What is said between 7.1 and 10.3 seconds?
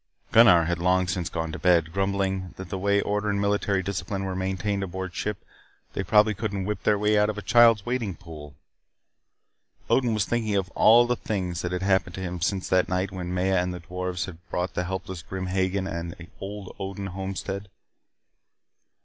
out of a child's wading pool. Odin was